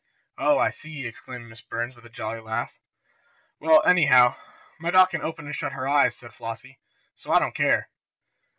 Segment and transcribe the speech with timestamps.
[0.39, 2.79] "Oh, I see!" exclaimed Miss Burns with a jolly laugh.
[3.59, 4.35] "Well, anyhow,
[4.79, 6.79] my doll can open and shut her eyes," said Flossie.
[7.15, 7.87] "So I don't care!"